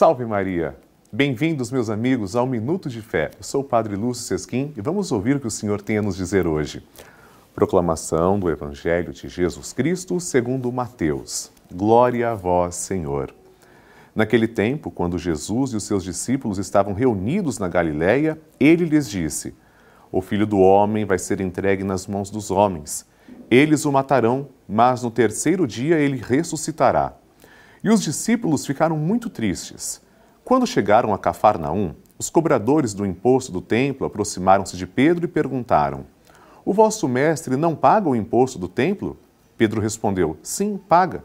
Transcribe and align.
Salve 0.00 0.24
Maria! 0.24 0.74
Bem-vindos, 1.12 1.70
meus 1.70 1.90
amigos, 1.90 2.34
ao 2.34 2.46
Minuto 2.46 2.88
de 2.88 3.02
Fé. 3.02 3.32
Eu 3.36 3.44
sou 3.44 3.60
o 3.60 3.64
Padre 3.64 3.96
Lúcio 3.96 4.24
Sesquim 4.24 4.72
e 4.74 4.80
vamos 4.80 5.12
ouvir 5.12 5.36
o 5.36 5.40
que 5.40 5.46
o 5.46 5.50
Senhor 5.50 5.82
tem 5.82 5.98
a 5.98 6.02
nos 6.02 6.16
dizer 6.16 6.46
hoje. 6.46 6.82
Proclamação 7.54 8.40
do 8.40 8.48
Evangelho 8.48 9.12
de 9.12 9.28
Jesus 9.28 9.74
Cristo 9.74 10.18
segundo 10.18 10.72
Mateus. 10.72 11.52
Glória 11.70 12.30
a 12.30 12.34
vós, 12.34 12.76
Senhor. 12.76 13.34
Naquele 14.14 14.48
tempo, 14.48 14.90
quando 14.90 15.18
Jesus 15.18 15.74
e 15.74 15.76
os 15.76 15.84
seus 15.84 16.02
discípulos 16.02 16.56
estavam 16.56 16.94
reunidos 16.94 17.58
na 17.58 17.68
Galiléia, 17.68 18.40
ele 18.58 18.86
lhes 18.86 19.06
disse: 19.06 19.54
O 20.10 20.22
filho 20.22 20.46
do 20.46 20.60
homem 20.60 21.04
vai 21.04 21.18
ser 21.18 21.42
entregue 21.42 21.84
nas 21.84 22.06
mãos 22.06 22.30
dos 22.30 22.50
homens. 22.50 23.04
Eles 23.50 23.84
o 23.84 23.92
matarão, 23.92 24.48
mas 24.66 25.02
no 25.02 25.10
terceiro 25.10 25.66
dia 25.66 25.98
ele 25.98 26.16
ressuscitará. 26.16 27.19
E 27.82 27.88
os 27.88 28.02
discípulos 28.02 28.66
ficaram 28.66 28.96
muito 28.96 29.30
tristes. 29.30 30.02
Quando 30.44 30.66
chegaram 30.66 31.14
a 31.14 31.18
Cafarnaum, 31.18 31.94
os 32.18 32.28
cobradores 32.28 32.92
do 32.92 33.06
imposto 33.06 33.50
do 33.50 33.62
templo 33.62 34.06
aproximaram-se 34.06 34.76
de 34.76 34.86
Pedro 34.86 35.24
e 35.24 35.28
perguntaram: 35.28 36.04
O 36.62 36.74
vosso 36.74 37.08
mestre 37.08 37.56
não 37.56 37.74
paga 37.74 38.08
o 38.08 38.14
imposto 38.14 38.58
do 38.58 38.68
templo? 38.68 39.16
Pedro 39.56 39.80
respondeu: 39.80 40.36
Sim, 40.42 40.76
paga. 40.76 41.24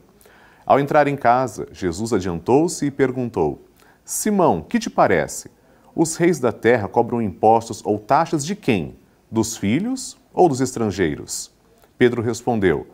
Ao 0.65 0.79
entrar 0.79 1.07
em 1.07 1.17
casa, 1.17 1.67
Jesus 1.73 2.13
adiantou-se 2.13 2.85
e 2.85 2.91
perguntou: 2.91 3.65
Simão, 4.05 4.61
que 4.61 4.79
te 4.79 4.89
parece? 4.89 5.51
Os 5.93 6.15
reis 6.15 6.39
da 6.39 6.53
terra 6.53 6.87
cobram 6.87 7.21
impostos 7.21 7.81
ou 7.85 7.99
taxas 7.99 8.45
de 8.45 8.55
quem? 8.55 8.95
Dos 9.29 9.57
filhos 9.57 10.17
ou 10.33 10.47
dos 10.47 10.61
estrangeiros? 10.61 11.51
Pedro 11.97 12.21
respondeu: 12.21 12.87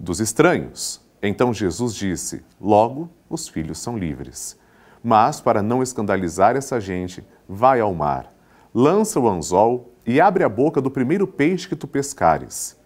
Dos 0.00 0.18
estranhos. 0.18 1.00
Então 1.22 1.52
Jesus 1.52 1.94
disse: 1.94 2.44
Logo, 2.60 3.08
os 3.28 3.48
filhos 3.48 3.78
são 3.78 3.96
livres. 3.96 4.58
Mas, 5.02 5.40
para 5.40 5.62
não 5.62 5.82
escandalizar 5.82 6.56
essa 6.56 6.80
gente, 6.80 7.24
vai 7.48 7.80
ao 7.80 7.94
mar, 7.94 8.32
lança 8.74 9.18
o 9.18 9.28
anzol 9.28 9.92
e 10.06 10.20
abre 10.20 10.42
a 10.42 10.48
boca 10.48 10.80
do 10.80 10.90
primeiro 10.90 11.26
peixe 11.26 11.68
que 11.68 11.76
tu 11.76 11.86
pescares. 11.86 12.76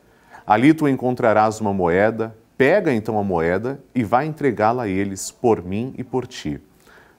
Ali 0.46 0.74
tu 0.74 0.88
encontrarás 0.88 1.60
uma 1.60 1.72
moeda, 1.72 2.36
pega 2.56 2.92
então 2.92 3.18
a 3.18 3.24
moeda 3.24 3.82
e 3.94 4.02
vai 4.02 4.26
entregá-la 4.26 4.84
a 4.84 4.88
eles 4.88 5.30
por 5.30 5.62
mim 5.62 5.94
e 5.96 6.04
por 6.04 6.26
ti. 6.26 6.60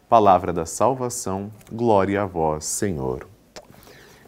Palavra 0.09 0.53
da 0.53 0.65
salvação, 0.65 1.51
glória 1.71 2.21
a 2.21 2.25
vós, 2.25 2.65
Senhor. 2.65 3.27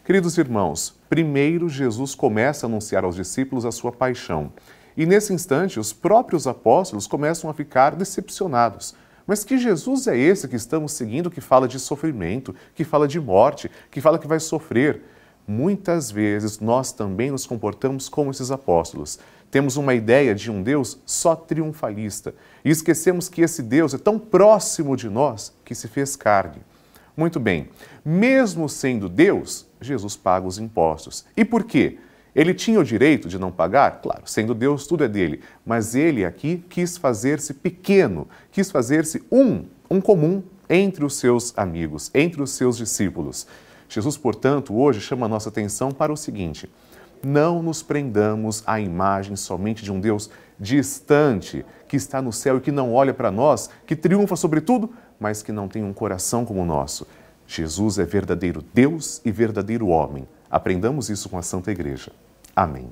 Queridos 0.04 0.38
irmãos, 0.38 0.94
primeiro 1.08 1.68
Jesus 1.68 2.14
começa 2.14 2.66
a 2.66 2.68
anunciar 2.68 3.04
aos 3.04 3.16
discípulos 3.16 3.64
a 3.64 3.72
sua 3.72 3.92
paixão. 3.92 4.52
E 4.96 5.04
nesse 5.04 5.32
instante, 5.32 5.78
os 5.78 5.92
próprios 5.92 6.46
apóstolos 6.46 7.06
começam 7.06 7.50
a 7.50 7.54
ficar 7.54 7.94
decepcionados. 7.94 8.94
Mas 9.26 9.44
que 9.44 9.58
Jesus 9.58 10.06
é 10.06 10.16
esse 10.16 10.46
que 10.46 10.56
estamos 10.56 10.92
seguindo 10.92 11.30
que 11.30 11.40
fala 11.40 11.66
de 11.66 11.78
sofrimento, 11.78 12.54
que 12.74 12.84
fala 12.84 13.08
de 13.08 13.20
morte, 13.20 13.70
que 13.90 14.00
fala 14.00 14.18
que 14.18 14.26
vai 14.26 14.38
sofrer? 14.38 15.02
Muitas 15.46 16.10
vezes 16.10 16.60
nós 16.60 16.92
também 16.92 17.30
nos 17.30 17.46
comportamos 17.46 18.08
como 18.08 18.30
esses 18.30 18.50
apóstolos. 18.50 19.18
Temos 19.50 19.76
uma 19.76 19.94
ideia 19.94 20.34
de 20.34 20.50
um 20.50 20.62
Deus 20.62 20.98
só 21.04 21.36
triunfalista 21.36 22.34
e 22.64 22.70
esquecemos 22.70 23.28
que 23.28 23.42
esse 23.42 23.62
Deus 23.62 23.94
é 23.94 23.98
tão 23.98 24.18
próximo 24.18 24.96
de 24.96 25.08
nós 25.08 25.52
que 25.64 25.74
se 25.74 25.88
fez 25.88 26.16
carne. 26.16 26.60
Muito 27.16 27.40
bem, 27.40 27.68
mesmo 28.04 28.68
sendo 28.68 29.08
Deus, 29.08 29.66
Jesus 29.80 30.16
paga 30.16 30.46
os 30.46 30.58
impostos. 30.58 31.24
E 31.36 31.44
por 31.44 31.64
quê? 31.64 31.98
Ele 32.36 32.52
tinha 32.52 32.78
o 32.78 32.84
direito 32.84 33.30
de 33.30 33.38
não 33.38 33.50
pagar? 33.50 34.02
Claro, 34.02 34.20
sendo 34.26 34.54
Deus, 34.54 34.86
tudo 34.86 35.02
é 35.02 35.08
dele. 35.08 35.40
Mas 35.64 35.94
ele 35.94 36.22
aqui 36.22 36.62
quis 36.68 36.98
fazer-se 36.98 37.54
pequeno, 37.54 38.28
quis 38.52 38.70
fazer-se 38.70 39.22
um, 39.32 39.64
um 39.90 40.02
comum 40.02 40.42
entre 40.68 41.02
os 41.02 41.16
seus 41.16 41.56
amigos, 41.56 42.10
entre 42.12 42.42
os 42.42 42.50
seus 42.50 42.76
discípulos. 42.76 43.46
Jesus, 43.88 44.18
portanto, 44.18 44.76
hoje 44.76 45.00
chama 45.00 45.24
a 45.24 45.28
nossa 45.30 45.48
atenção 45.48 45.90
para 45.90 46.12
o 46.12 46.16
seguinte: 46.16 46.68
não 47.24 47.62
nos 47.62 47.82
prendamos 47.82 48.62
à 48.66 48.78
imagem 48.78 49.34
somente 49.34 49.82
de 49.82 49.90
um 49.90 49.98
Deus 49.98 50.28
distante, 50.60 51.64
que 51.88 51.96
está 51.96 52.20
no 52.20 52.34
céu 52.34 52.58
e 52.58 52.60
que 52.60 52.70
não 52.70 52.92
olha 52.92 53.14
para 53.14 53.30
nós, 53.30 53.70
que 53.86 53.96
triunfa 53.96 54.36
sobre 54.36 54.60
tudo, 54.60 54.92
mas 55.18 55.42
que 55.42 55.52
não 55.52 55.68
tem 55.68 55.82
um 55.82 55.92
coração 55.94 56.44
como 56.44 56.60
o 56.60 56.66
nosso. 56.66 57.06
Jesus 57.46 57.98
é 57.98 58.04
verdadeiro 58.04 58.62
Deus 58.74 59.22
e 59.24 59.30
verdadeiro 59.30 59.86
homem. 59.86 60.28
Aprendamos 60.50 61.08
isso 61.08 61.30
com 61.30 61.38
a 61.38 61.42
Santa 61.42 61.72
Igreja. 61.72 62.12
Amém. 62.56 62.90